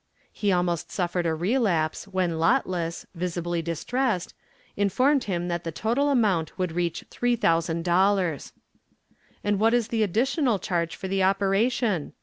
He 0.33 0.51
almost 0.51 0.91
suffered 0.91 1.27
a 1.27 1.35
relapse 1.35 2.05
when 2.07 2.39
Lotless, 2.39 3.05
visibly 3.13 3.61
distressed, 3.61 4.33
informed 4.75 5.25
him 5.25 5.47
that 5.47 5.63
the 5.63 5.71
total 5.71 6.09
amount 6.09 6.57
would 6.57 6.71
reach 6.71 7.05
three 7.11 7.35
thousand 7.35 7.85
dollars. 7.85 8.51
"And 9.43 9.59
what 9.59 9.75
is 9.75 9.89
the 9.89 10.01
additional 10.01 10.57
charge 10.57 10.95
for 10.95 11.07
the 11.07 11.21
operation?" 11.21 12.13